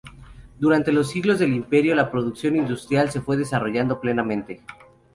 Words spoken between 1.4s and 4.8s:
Imperio la producción industrial se fue desarrollando plenamente.